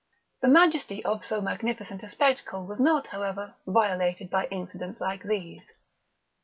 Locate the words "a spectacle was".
2.01-2.79